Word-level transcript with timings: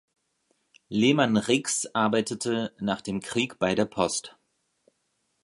Lehman 0.89 1.37
Riggs 1.37 1.85
arbeitete 1.93 2.73
nach 2.79 3.01
dem 3.01 3.19
Krieg 3.19 3.59
bei 3.59 3.75
der 3.75 3.85
Post. 3.85 4.35